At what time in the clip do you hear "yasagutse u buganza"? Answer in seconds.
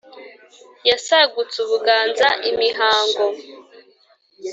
0.89-2.27